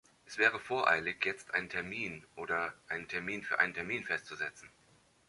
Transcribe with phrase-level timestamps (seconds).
[0.25, 4.67] Es wäre voreilig, jetzt einen Termin oder einen Termin für einen Termin festzusetzen.